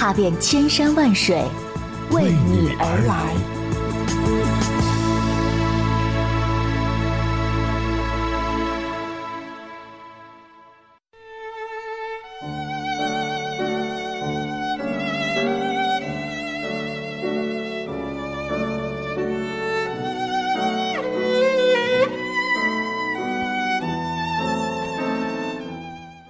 [0.00, 1.44] 踏遍千山万水，
[2.10, 3.59] 为你而来。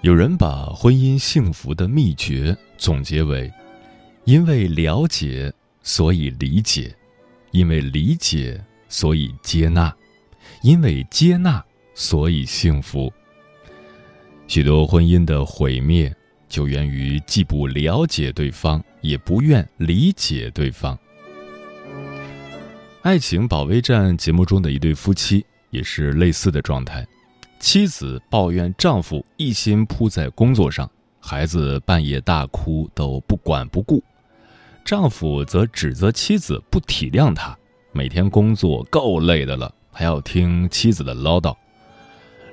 [0.02, 3.52] 有人把婚姻幸福的秘诀总结为：
[4.24, 6.88] 因为了解，所以理解；
[7.50, 9.92] 因为理解，所以接纳；
[10.62, 11.62] 因为接纳，
[11.94, 13.12] 所以幸福。
[14.48, 16.10] 许多婚姻的毁灭，
[16.48, 20.96] 就源于既不了解对方，也不愿理解对方。
[23.02, 27.06] 《爱情保卫战》节目中的一对夫妻也是类似的状态。
[27.60, 34.02] 妻子抱怨丈夫一心扑在工作上，孩子半夜大哭都不管不顾；
[34.82, 37.56] 丈夫则指责妻子不体谅他，
[37.92, 41.54] 每天工作够累的了，还要听妻子的唠叨。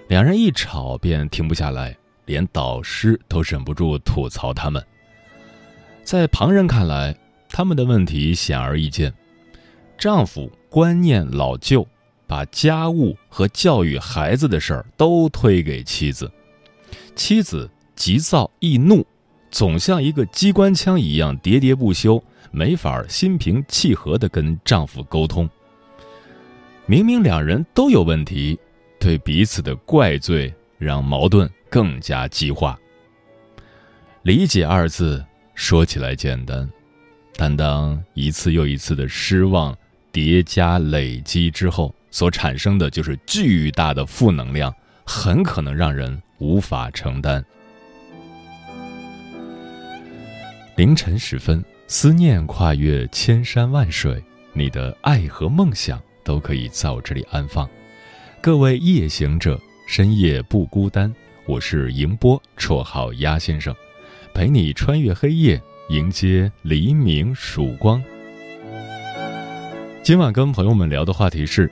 [0.09, 4.85] 两人一吵便停不下来，连导师都忍不住吐槽他们。
[6.03, 9.13] 在旁人看来，他们的问题显而易见：
[9.97, 11.87] 丈夫观念老旧。
[12.27, 16.29] 把家务和教育孩子的事儿都推给妻子，
[17.15, 19.05] 妻子急躁易怒，
[19.49, 25.49] 总像一个机关枪一样喋喋不休，没法心平气和地跟丈夫沟通。
[26.85, 28.59] 明明两人都有问题，
[28.99, 32.77] 对彼此的怪罪让矛盾更加激化。
[34.23, 35.23] 理解二字
[35.55, 36.69] 说起来简单，
[37.35, 39.75] 但当一次又一次的失望
[40.11, 44.73] 叠加累积之后，所产生的就是巨大的负能量，
[45.05, 47.45] 很可能让人无法承担。
[50.75, 54.19] 凌晨时分，思念跨越千山万水，
[54.51, 57.69] 你的爱和梦想都可以在我这里安放。
[58.41, 61.13] 各位夜行者，深夜不孤单。
[61.45, 63.75] 我是迎波，绰号鸭先生，
[64.33, 68.03] 陪你穿越黑夜，迎接黎明曙光。
[70.01, 71.71] 今晚跟朋友们聊的话题是。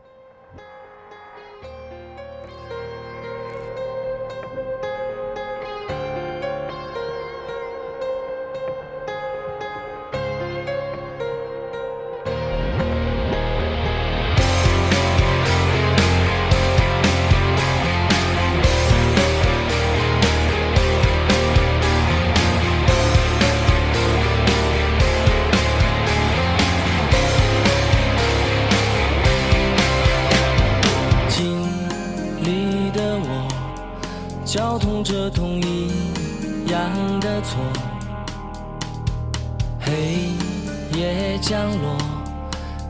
[39.91, 41.97] 黑夜降落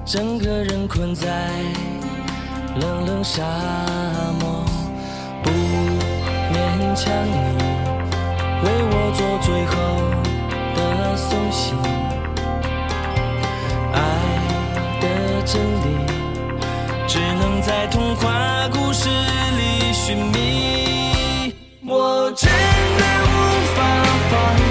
[0.06, 1.50] 整个人困在
[2.80, 3.42] 冷冷沙
[4.40, 4.64] 漠
[5.42, 5.50] 不
[6.54, 7.38] 勉强你
[8.64, 9.74] 为我做最后
[10.76, 11.76] 的送行
[13.94, 13.98] 爱
[15.02, 15.88] 的真理
[17.08, 21.52] 只能在童话故事里寻觅
[21.84, 23.36] 我真的无
[23.76, 23.80] 法
[24.30, 24.71] 放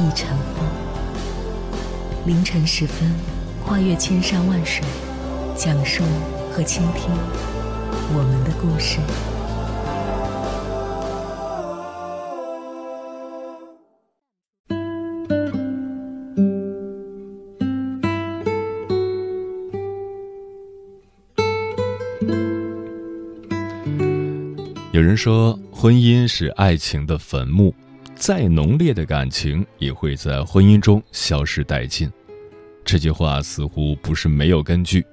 [0.00, 0.64] 一尘风，
[2.24, 3.12] 凌晨时分，
[3.66, 4.84] 跨越千山万水，
[5.56, 6.04] 讲述
[6.52, 7.10] 和倾听
[8.14, 9.00] 我们的故事。
[24.92, 27.74] 有人说，婚姻是爱情的坟墓。
[28.18, 32.10] 再浓烈的感情也会在婚姻中消失殆尽，
[32.84, 35.06] 这句话似乎不是没有根据。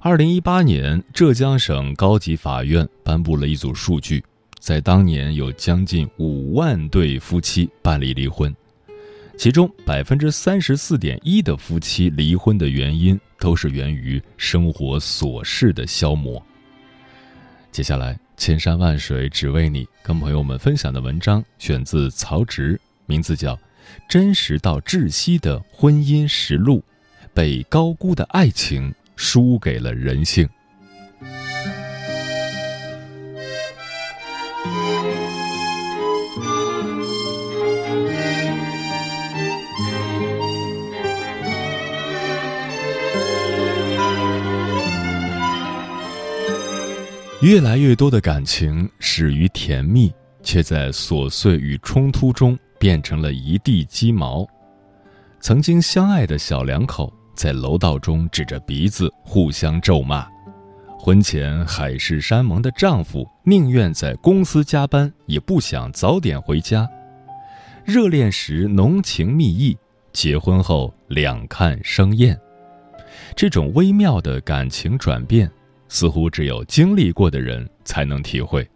[0.00, 4.22] 二零一八年，浙江省高级法院颁布了一组数据，
[4.58, 8.54] 在当年有将近五万对夫妻办理离婚，
[9.38, 16.44] 其中百分之三十四点一的夫妻离婚的原因都是源于生活琐事的消磨。
[17.70, 18.18] 接下来。
[18.36, 23.56] 千山万水只为你，跟朋友们分享的文章选自曹植，名字叫
[24.08, 26.78] 《真实到窒息的婚姻实录》，
[27.32, 30.48] 被高估的爱情输给了人性。
[47.42, 50.10] 越来越多的感情始于甜蜜，
[50.42, 54.46] 却在琐碎与冲突中变成了一地鸡毛。
[55.38, 60.26] 曾经相爱的小两口在楼道中指着鼻子互相咒骂，
[60.98, 66.88] 婚前海誓山盟的丈夫宁愿在公司加班，也不想早点回家。
[67.84, 69.76] 热恋时浓情蜜意，
[70.10, 72.36] 结婚后两看生厌。
[73.36, 75.50] 这种微妙的感情转变。
[75.88, 78.66] 似乎只有经历过的人才能体会。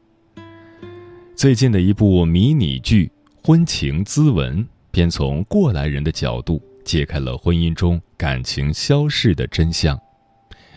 [1.35, 3.07] 最近的一部迷你剧
[3.47, 4.59] 《婚情咨文》，
[4.91, 9.99] 便从过来人的角度揭开了婚姻中感情消逝的真相。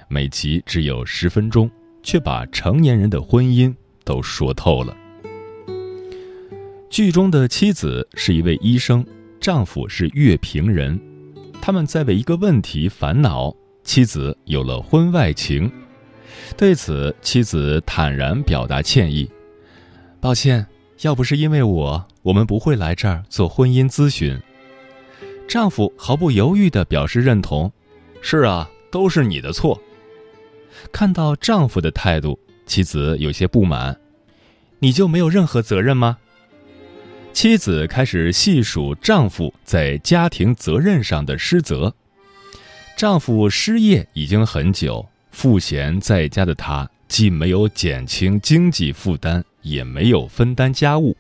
[0.08, 1.70] 每集只有十分钟，
[2.02, 3.74] 却把成年人的婚姻
[4.06, 4.96] 都说透了。
[6.90, 9.06] 剧中的妻子是一位医生，
[9.42, 11.00] 丈夫是乐评人，
[11.62, 15.72] 他们在为一个问题烦恼：妻子有了婚外情。
[16.58, 19.30] 对此，妻子坦然表达歉意
[20.22, 20.66] ：“抱歉，
[21.02, 24.40] 要不是因为我，我们不会来这儿做婚姻咨询。”
[25.48, 27.72] 丈夫毫不犹豫地表示认同
[28.22, 29.80] ：“是啊，都是你的错。”
[30.92, 34.00] 看到丈夫的态度，妻子有些不满
[34.80, 36.18] ：“你就没有任何责任吗？”
[37.34, 41.94] 妻子开始细数丈夫在家庭责任上的失责。
[42.96, 45.06] 丈夫失业已经很久。
[45.34, 51.18] 赋闲在家的他，既没有减轻经济负担，也没有分担家务。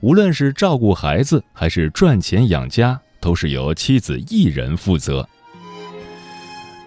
[0.00, 5.28] 无论是照顾孩子，还是赚钱养家，都是由妻子一人负责。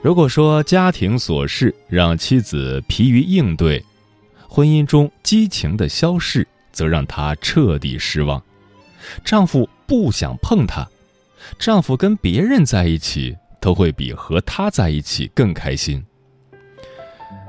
[0.02, 3.82] 如果说家庭琐事让妻子疲于应对，
[4.48, 8.42] 婚姻中激情的消逝则让她彻底失望。
[9.24, 10.86] 丈夫不想碰她，
[11.58, 16.04] 丈夫跟别人在一起都会比和她在一起更开心。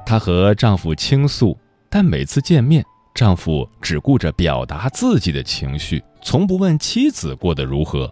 [0.06, 1.58] 她和丈夫倾诉，
[1.90, 2.82] 但每次见面，
[3.12, 8.10] 丈夫只顾着表达自己的情绪，从不问妻子过得如何。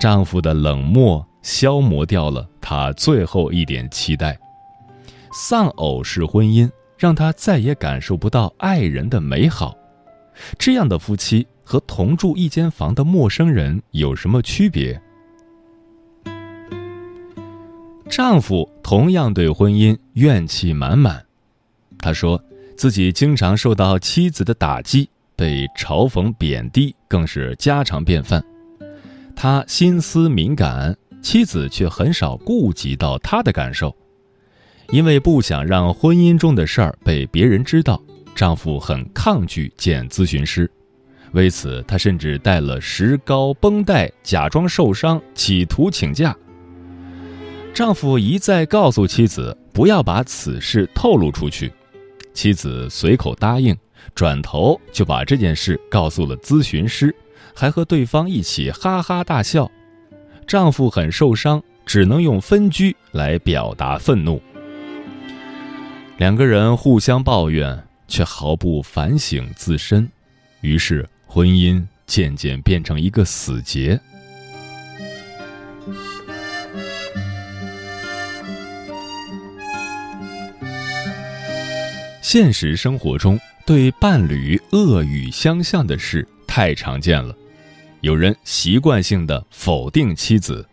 [0.00, 4.36] 丈夫的冷漠消磨掉了她最后一点期待，
[5.32, 6.68] 丧偶式婚姻
[6.98, 9.74] 让她再也感受不到爱人的美好。
[10.58, 15.00] 这样的夫妻和同住一间房的陌生人有什么区别？
[18.08, 21.24] 丈夫同样对婚姻怨气满满，
[21.98, 22.42] 他说
[22.76, 28.42] 自己经常受到妻子的打击，被嘲讽贬低更是家常便饭。
[29.34, 33.94] 他心思敏感，妻子却很少顾及到他的感受。
[34.90, 38.00] 因为不想让婚姻中的事儿被别人知道，
[38.36, 40.70] 丈夫很抗拒见咨询师，
[41.32, 46.34] 为此他甚至带了石膏、绷带，假装受伤，企图请假。
[47.76, 51.70] 丈夫一再告诉妻子不要把此事透露出去，
[52.32, 53.76] 妻子随口答应，
[54.14, 57.14] 转头就把这件事告诉了咨询师，
[57.54, 59.70] 还和对方一起哈哈大笑。
[60.46, 64.40] 丈夫很受伤，只能用分居来表达愤怒。
[66.16, 67.78] 两个人互相抱怨，
[68.08, 70.10] 却毫不反省自身，
[70.62, 74.00] 于是婚姻渐渐变成一个死结。
[82.28, 87.32] 现实生活中，对伴侣恶语相向的事太常见了。
[88.00, 90.66] 有人习惯性的否定妻子，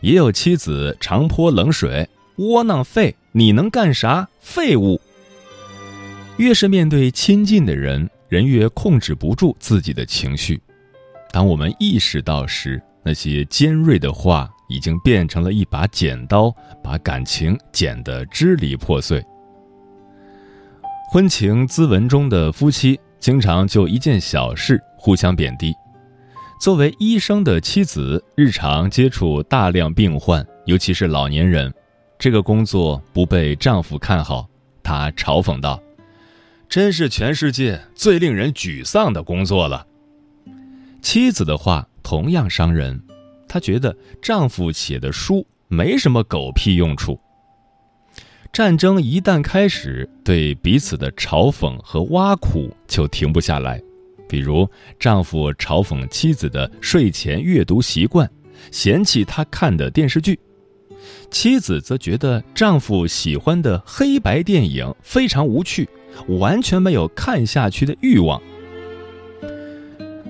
[0.00, 2.08] 也有妻子常泼冷水
[2.40, 4.26] ：“窝囊废，你能干啥？
[4.40, 4.98] 废物。”
[6.38, 10.58] 越是面对亲近的人，人越控制不住自己的情绪。
[11.30, 16.50] 当我们意识到时，那些尖锐的话已经变成了一把剪刀，
[16.82, 19.22] 把感情剪得支离破碎。
[21.10, 25.72] 婚情咨文中的夫妻经常就一件小事互相贬低。
[26.60, 31.72] 作为医生的妻子，日常接触大量病患，尤其是老年人，
[32.18, 34.48] 这个工作不被丈夫看好。
[34.82, 35.80] 她嘲讽道
[36.68, 39.86] ：“真是全世界最令人沮丧的工作了。”
[41.00, 43.00] 妻子的话同样伤人，
[43.46, 47.20] 她觉得丈夫写的书没什么狗屁用处。
[48.54, 53.82] 战争一旦开始，对彼此的嘲讽和挖苦就停不下来。
[54.28, 54.64] 比如，
[54.96, 58.30] 丈夫嘲讽妻子的睡前阅读习惯，
[58.70, 60.36] 嫌弃她看的电视剧；
[61.32, 65.88] 妻子则觉得丈夫喜欢的黑白电影非常无趣，
[66.28, 68.40] 完全没有看下去的欲望。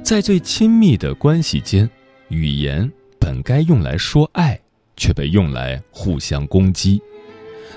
[0.03, 1.87] 在最亲密的关系间，
[2.29, 4.59] 语言本该用来说爱，
[4.97, 6.99] 却被用来互相攻击。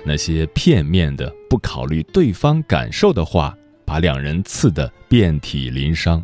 [0.03, 6.23] 那些片面的、不考虑对方感受的话，把两人刺得遍体鳞伤。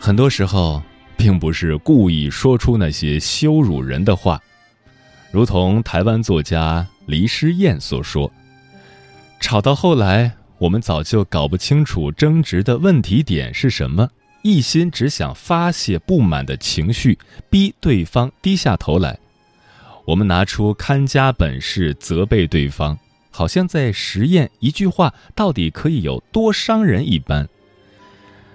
[0.00, 0.82] 很多时候，
[1.16, 4.40] 并不是故意说出那些羞辱人的话，
[5.32, 8.30] 如同台湾作家黎诗燕所说
[9.40, 14.08] ：“吵到后来，我们早就搞不清楚争执的问题点是什么，
[14.42, 17.18] 一心只想发泄不满的情绪，
[17.50, 19.18] 逼对方低下头来。”
[20.08, 22.98] 我们拿出看家本事责备对方，
[23.30, 27.46] 好像在实验一句话到底可以有多伤人一般。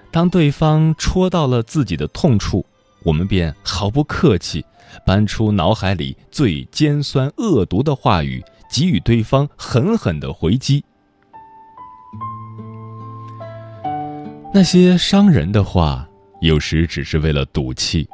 [0.10, 2.66] 当对方戳到了自己的痛处，
[3.04, 4.66] 我们便毫不客气，
[5.06, 10.84] 搬出脑海里最尖酸恶毒的话语，给予对方狠狠的回击。
[14.52, 16.08] 那些伤人的话，
[16.42, 18.08] 有时只是为了赌气；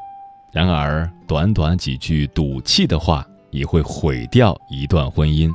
[0.51, 5.51] 然而，短短几句赌气的话，也会毁掉一段婚姻。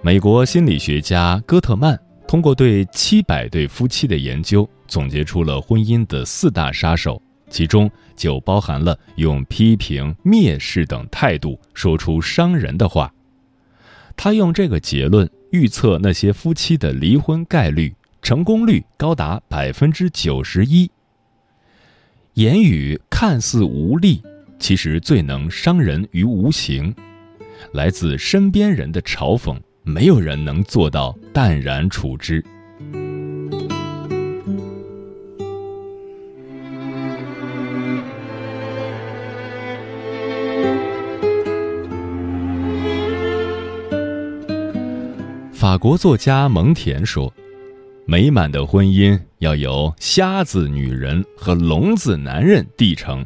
[0.00, 13.12] 美国心理学家戈特曼通过对七百对夫妻的研究，总结出了婚姻的四大杀手，其中就包含了用批评、蔑视等态度说出伤人的话。
[14.16, 17.94] 他用这个结论预测那些夫妻的离婚概率。
[18.22, 20.88] 成功率高达百分之九十一。
[22.34, 24.22] 言语看似无力，
[24.62, 26.94] 其实最能伤人于无形。
[27.72, 32.40] 来自身边人的嘲讽，没有人能做到淡然处之。
[45.52, 47.32] 法国作家蒙恬说。
[48.04, 53.24] 美满的婚姻要由瞎子女人和聋子男人缔成，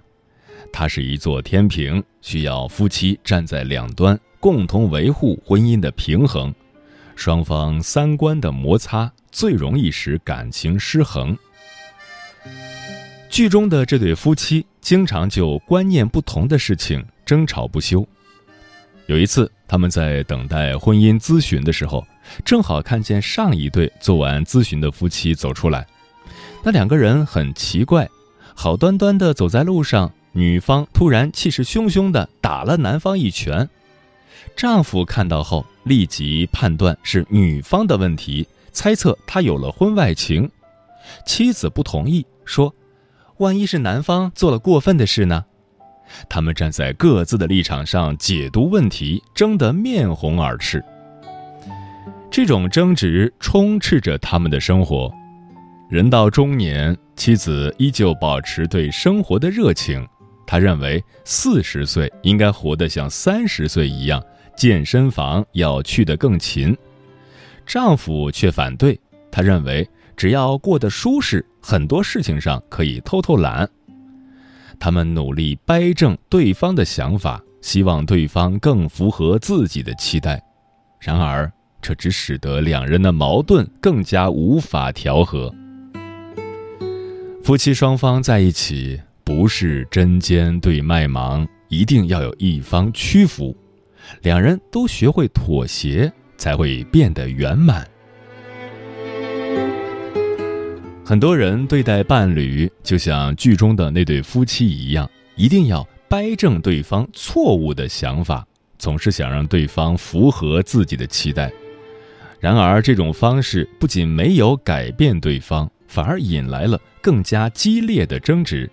[0.79, 6.55] 它是一座天平，需要夫妻站在两端，共同维护婚姻的平衡。
[7.15, 11.35] 双方三观的摩擦最容易使感情失衡。
[13.31, 18.07] 剧中的这对夫妻经常就观念不同的事情争吵不休。
[19.07, 22.07] 有一次，他们在等待婚姻咨询的时候，
[22.45, 25.87] 正好看见上一对做完咨询的夫妻走出来。
[26.63, 28.07] 那两个人很奇怪，
[28.55, 33.67] 好端端的走在路上，女方突然气势汹汹的打了男方一拳。
[34.55, 40.49] 丈夫看到后，立即判断是女方的问题，猜测她有了婚外情。
[41.25, 42.75] 妻子不同意，说
[43.39, 45.47] ：“万一是男方做了过分的事呢？”
[46.29, 50.85] 他们站在各自的立场上解读问题，争得面红耳赤。
[52.31, 55.11] 这种争执充斥着他们的生活。
[55.89, 60.07] 人到中年，妻子依旧保持对生活的热情。
[60.47, 64.23] 他认为四十岁应该活得像三十岁一样，
[64.57, 66.77] 健身房要去得更勤。
[67.67, 68.99] 丈夫却反对，
[69.31, 73.69] 他认为只要过得舒适，很多事情上可以偷偷懒。
[74.79, 80.41] 他们努力掰正对方的想法，希望对方更符合自己的期待。
[81.01, 81.51] 然而，
[81.83, 85.53] 这只使得两人的矛盾更加无法调和。
[87.43, 93.57] 夫妻双方在一起，不是针尖对麦芒，一定要有一方屈服，
[94.23, 97.85] 两人都学会妥协，才会变得圆满。
[101.05, 108.47] 很多人对待伴侣，就像剧中的那对夫妻一样，一定要掰正对方错误的想法，
[108.79, 111.51] 总是想让对方符合自己的期待。
[112.39, 118.71] 然而，这种方式不仅没有改变对方，反而引来了更加激烈的争执。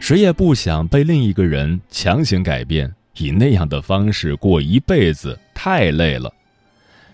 [0.00, 6.32] 谁也不想被另一个人强行改变，以那样的方式过一辈子太累了。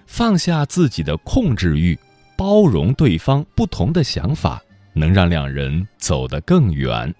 [0.06, 1.98] 放下自己的控制欲。
[2.34, 4.60] 包容对方不同的想法，
[4.94, 7.14] 能让两人走得更远。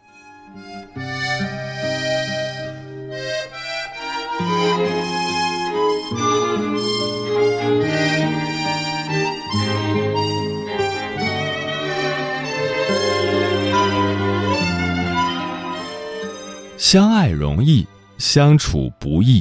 [16.82, 17.86] 相爱容易，
[18.18, 19.40] 相处不易。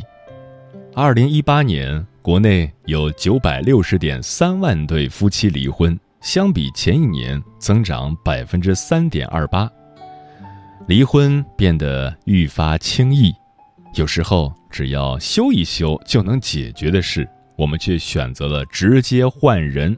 [0.93, 2.05] 二零一八年。
[2.21, 9.67] 国内有九百六十点三万对夫妻离婚，相比前一年增长百分之三点二八。
[10.87, 13.33] 离婚变得愈发轻易，
[13.95, 19.97] 有时候只要修一修就能解决的事，我们却选择了直接换人。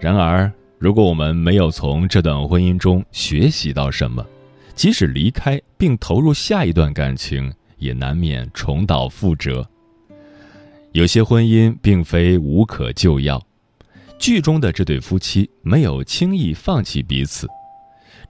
[0.00, 4.24] 然而，如果我们没有从这段婚姻中学习到什么，
[4.74, 9.66] 即使离开并投入下一段感情，也难免重蹈覆辙。
[10.92, 13.44] 有些婚姻并非无可救药，
[14.18, 17.48] 剧中的这对夫妻没有轻易放弃彼此。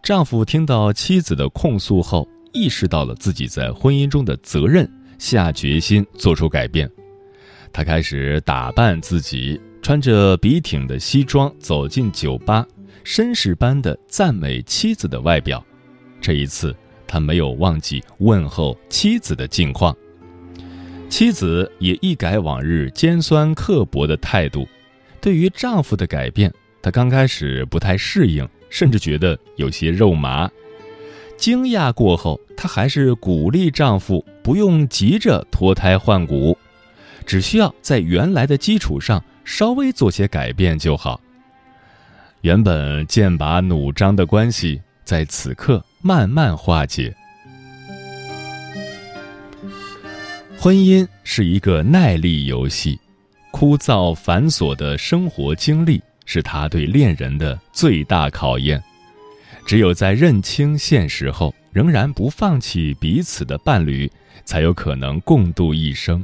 [0.03, 6.91] 丈夫听到妻子的控诉后，意识到了自己在婚姻中的责任，下决心做出改变。
[7.73, 12.67] 他开始打扮自己，穿着笔挺的西装走进酒吧，
[13.05, 15.65] 绅士般的赞美妻子的外表。
[16.25, 16.75] 这一次，
[17.07, 19.95] 他没有忘记问候妻子的近况。
[21.11, 24.67] 妻子也一改往日尖酸刻薄的态度，
[25.21, 30.51] 对于丈夫的改变，她刚开始不太适应，甚至觉得有些肉麻。
[31.37, 36.57] 惊讶过后，她还是鼓励丈夫不用急着脱胎换骨，
[37.27, 41.21] 只需要在原来的基础上稍微做些改变就好。
[42.41, 47.17] 原本剑拔弩张的关系，在此刻慢慢化解。
[50.59, 53.01] 婚姻是一个耐力游戏，
[53.51, 58.83] 枯燥繁琐的生活经历是他对恋人的最大考验。
[59.65, 64.11] 只有在认清现实后，仍然不放弃彼此的伴侣，
[64.45, 66.23] 才有可能共度一生。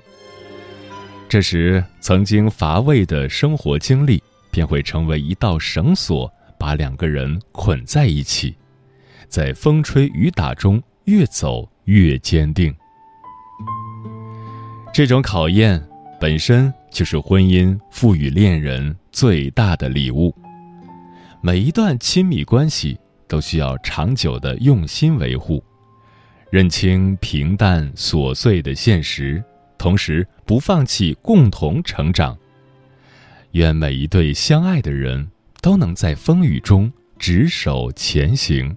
[1.26, 4.22] 这时，曾经乏味的生活经历。
[4.52, 8.52] 便会成为一道绳索，把两个人捆在一起，
[9.30, 12.74] 在风吹雨打中越走越坚定。
[14.92, 15.80] 这种考验
[16.20, 20.34] 本身就是婚姻赋予恋人最大的礼物。
[21.40, 25.62] 每一段亲密关系都需要长久的用心维护，
[26.50, 29.42] 认清平淡琐碎的现实，
[29.78, 32.36] 同时不放弃共同成长。
[33.52, 35.30] 愿每一对相爱的人
[35.62, 38.76] 都能在风雨中执手前行。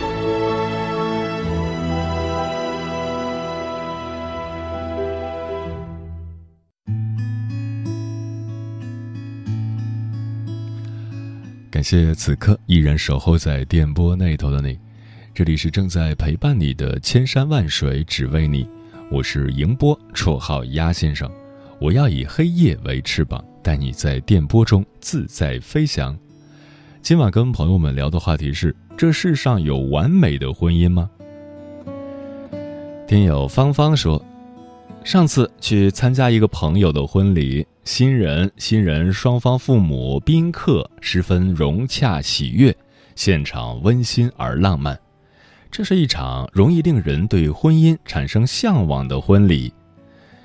[11.71, 14.77] 感谢此刻依然守候在电波那头的你，
[15.33, 18.67] 这里是正在陪伴你的千山万水只为你，
[19.09, 21.31] 我是迎波，绰号鸭先生，
[21.79, 23.41] 我要以黑夜为翅膀。
[23.63, 26.17] 带你在电波中自在飞翔。
[27.01, 31.09] 今晚跟朋友们聊的话题是：这世上有完美的婚姻吗？
[33.07, 34.21] 听友芳芳说，
[35.03, 42.75] 上次去参加一个朋友的婚礼，新人、新人双方父母、宾客十分融洽喜悦，
[43.15, 44.97] 现场温馨而浪漫。
[45.71, 49.73] 这是一场容易令人对婚姻产生向往的婚礼。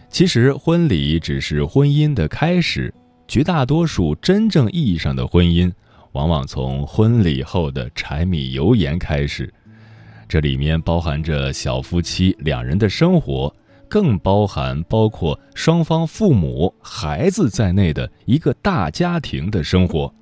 [0.09, 2.93] 其实，婚礼只是婚姻的开始。
[3.29, 5.71] 绝大多数真正意义上的婚姻，
[6.13, 9.53] 往往从婚礼后的柴米油盐开始。
[10.29, 13.53] 这里面包含着小夫妻两人的生活，
[13.89, 20.13] 更包含包括双方父母、孩子在内的一个大家庭的生活。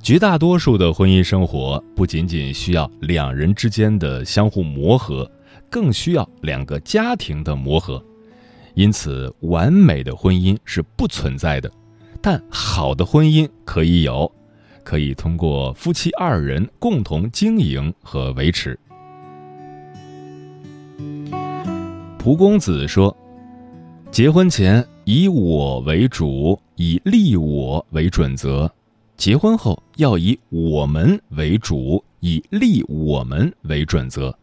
[0.00, 5.28] 绝大多数的婚姻生活不仅仅需要两人之间的相互磨合，
[5.68, 8.02] 更需要两个家庭的磨合。
[8.74, 11.70] 因此，完美的婚姻是不存在的。
[12.20, 14.30] 但好的婚姻可以有，
[14.84, 18.78] 可以通过夫妻二人共同经营和维持。
[22.18, 23.16] 蒲公子说
[24.10, 28.68] ：“结婚前以我为主，以利我为准则；
[29.16, 34.36] 结婚后要以我们为主，以利我们为准则。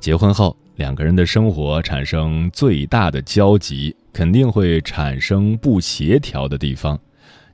[0.00, 6.98] 结婚后，两个人的生活产生最大的交集。”肯定会产生不协调的地方，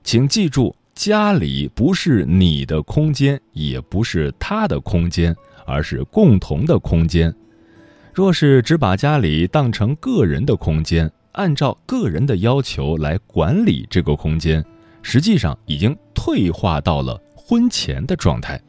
[0.05, 5.35] 请记住，家里不是你的空间，也不是他的空间，
[5.67, 7.35] 而是共同的空间。
[8.13, 14.65] 若是只把家里当成个人的空间，按照个人的要求来管理这个空间，
[15.03, 18.61] 实际上已经退化到了婚前的状态。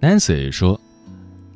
[0.00, 0.80] Nancy 说：“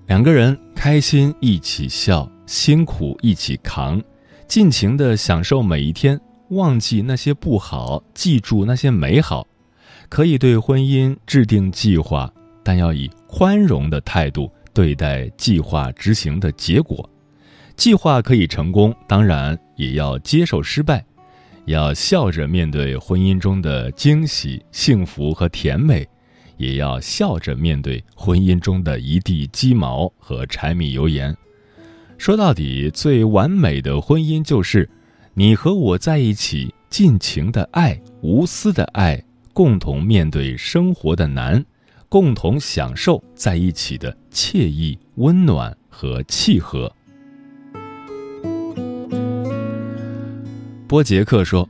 [0.06, 4.02] 两个人开心一起笑。”辛苦一起扛，
[4.46, 6.20] 尽情的享受每一天，
[6.50, 9.46] 忘记那些不好，记住那些美好。
[10.10, 12.30] 可以对婚姻制定计划，
[12.62, 17.10] 但要以宽容的态度对待计划执行的结果。
[17.74, 21.04] 计划可以成功，当然也要接受失败，
[21.64, 26.06] 要笑着面对婚姻中的惊喜、幸福和甜美，
[26.58, 31.36] 也要笑着面对婚姻中的一地鸡毛和柴米油盐。
[32.16, 34.88] 说到底，最完美的婚姻就是
[35.34, 39.20] 你和我在一起，尽情的爱，无私的爱，
[39.52, 41.64] 共同面对生活的难，
[42.14, 46.94] 共同享受在一起的惬意、温暖和契合。
[50.86, 51.68] 波杰克说：“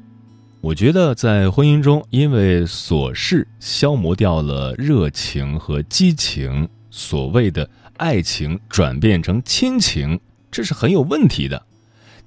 [0.61, 10.21] 我觉得在婚姻中，因为琐事消磨掉了热情和激情，所谓的爱情转变成亲情。”
[10.53, 11.65] 这是很有问题的。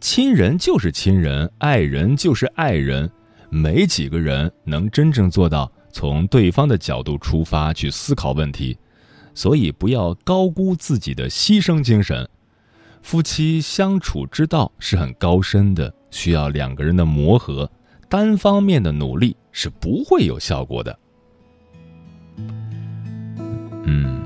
[0.02, 3.12] 亲人就是亲人，爱人就是爱人，
[3.52, 8.78] 没几个人能真正做到从对方的角度出发去思考问题，
[9.34, 12.28] 所以不要高估自己的牺牲精神。
[13.02, 17.70] 夫妻相处之道是很高深的，需要两个人的磨合，
[18.10, 21.00] 单方面的努力是不会有效果的。
[23.86, 24.22] 嗯，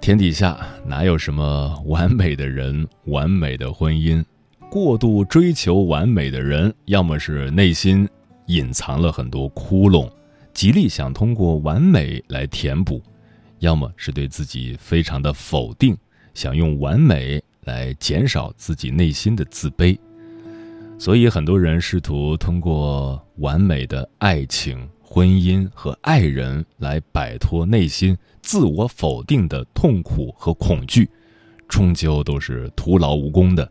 [0.00, 4.24] 天底下哪有什么完美的人、完美的婚姻？
[4.68, 8.08] 过度追求完美的人，要么是内心
[8.46, 10.10] 隐藏了很多窟窿，
[10.52, 13.00] 极力想通过完美来填补；
[13.60, 15.96] 要么是对自己非常的否定，
[16.34, 19.98] 想用完美来减少自己内心的自卑。
[20.98, 24.88] 所以，很多人试图通过完美的爱情。
[25.14, 31.06] 婚姻和爱人来摆脱内心自我否定的痛苦和恐惧，
[31.68, 33.70] 终究都是徒劳无功的。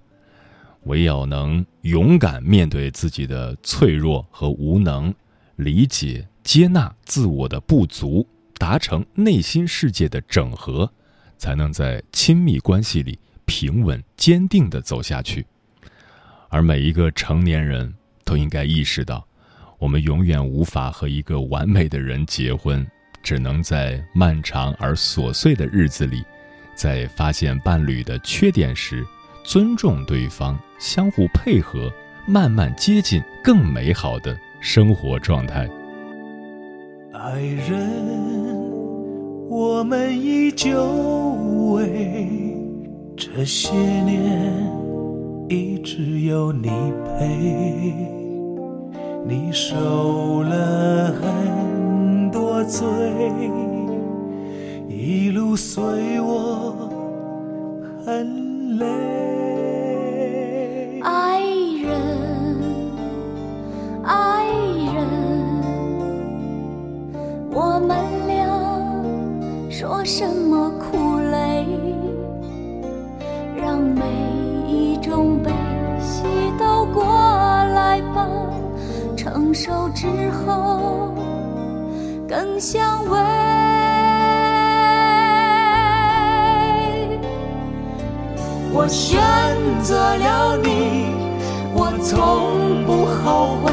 [0.83, 5.13] 唯有能勇敢面对自己的脆弱和无能，
[5.55, 10.91] 理解接纳自我的不足，达成内心世界的整合，
[11.37, 15.45] 才能在亲密关系里平稳坚定地走下去。
[16.49, 17.93] 而每一个成年人
[18.25, 19.25] 都应该意识到。
[19.77, 22.85] 我们永远无法和一个完美的人结婚，
[23.23, 26.23] 只能在漫长而琐碎的日子里，
[26.75, 29.03] 在发现伴侣的缺点时，
[29.43, 31.91] 尊重对方，相互配合，
[32.27, 35.69] 慢慢接近更美好的生活状态。
[37.13, 37.89] 爱人，
[39.49, 40.83] 我们依旧
[41.73, 42.57] 为
[43.17, 44.71] 这些年
[45.49, 46.69] 一直有你
[47.17, 47.93] 陪。
[49.27, 52.87] 你受了很多罪，
[54.87, 55.83] 一路随
[56.21, 56.89] 我
[58.05, 58.40] 很
[58.77, 58.85] 泪。
[61.03, 61.41] 爱
[61.81, 61.91] 人，
[64.03, 64.45] 爱
[64.93, 65.05] 人，
[67.51, 68.37] 我们俩
[69.69, 71.65] 说什么苦累，
[73.55, 74.05] 让每
[74.67, 75.51] 一种悲
[75.99, 76.23] 喜
[76.57, 78.27] 都过来吧。
[79.17, 81.13] 成熟之后
[82.27, 83.70] 更相偎。
[88.73, 89.19] 我选
[89.83, 91.07] 择了你，
[91.73, 93.71] 我从不后悔。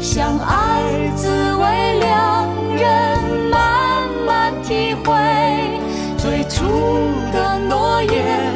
[0.00, 0.82] 相爱
[1.14, 5.14] 滋味，两人慢慢体会。
[6.18, 6.64] 最初
[7.32, 8.52] 的诺言，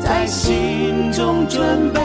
[0.00, 2.00] 在心中准备，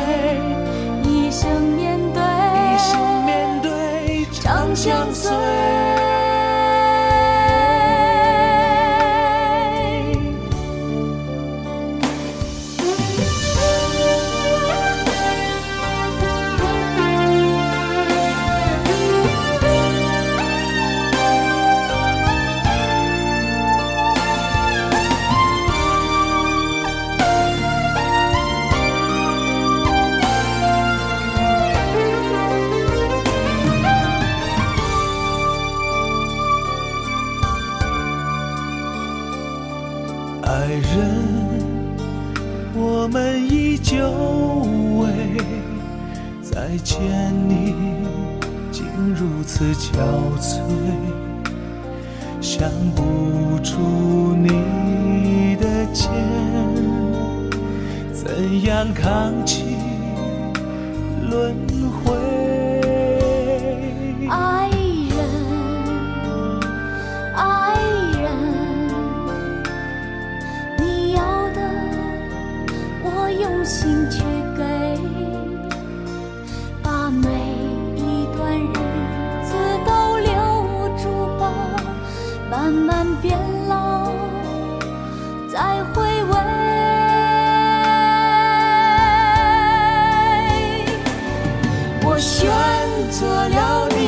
[1.04, 2.22] 一生面对。
[2.22, 5.32] 一生面对，长相随。
[40.52, 41.16] 爱人
[42.76, 43.98] 我们已久
[45.00, 45.38] 违
[46.42, 47.00] 再见
[47.48, 47.74] 你
[48.70, 48.86] 竟
[49.16, 49.96] 如此憔
[50.42, 50.60] 悴
[52.42, 56.12] 想不住你的肩
[58.14, 59.78] 怎样扛起
[61.30, 61.56] 轮
[73.74, 74.20] 心去
[74.58, 74.64] 给
[76.84, 77.30] 把每
[77.96, 78.76] 一段日
[79.46, 79.56] 子
[79.86, 80.30] 都留
[80.98, 81.44] 住吧
[82.50, 84.12] 慢慢变老。
[85.50, 86.34] 再回味
[92.04, 92.52] 我选
[93.10, 94.02] 择了你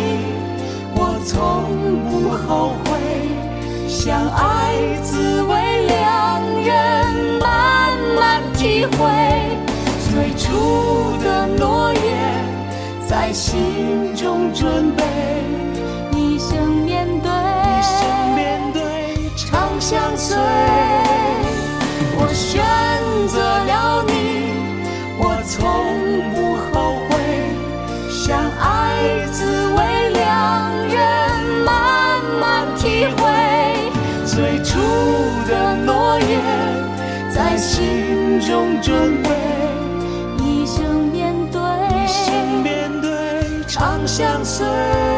[0.94, 1.32] 我从
[2.10, 4.53] 不后悔相爱
[10.54, 12.00] 初的诺言
[13.08, 15.04] 在心中准备，
[16.16, 17.98] 一生面对，一生
[18.36, 18.80] 面对，
[19.36, 20.38] 长相随。
[22.16, 22.62] 我选
[23.28, 24.12] 择了你，
[25.18, 25.58] 我从
[26.36, 27.12] 不后悔。
[28.12, 29.78] 相爱滋味，
[30.12, 30.22] 两
[30.88, 30.96] 人
[31.66, 33.22] 慢慢体会。
[34.24, 34.78] 最初
[35.50, 36.30] 的诺言，
[37.32, 39.23] 在心中准备，
[44.16, 45.13] 相随。